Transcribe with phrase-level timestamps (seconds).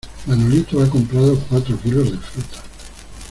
[0.25, 2.63] Manolito ha comprado cuatro kilos de fruta.